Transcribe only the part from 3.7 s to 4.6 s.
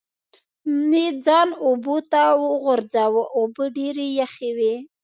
ډېرې یخې